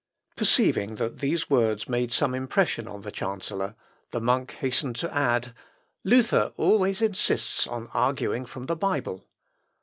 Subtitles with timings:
[0.35, 3.75] Perceiving that these words made some impression on the chancellor,
[4.09, 5.53] the monk hastened to add
[6.03, 9.27] "Luther always insists on arguing from the Bible.